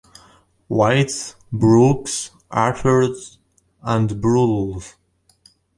White's, 0.67 1.35
Brooks's, 1.51 2.31
Arthur's, 2.49 3.37
and 3.83 4.19
Boodle's. 4.19 4.95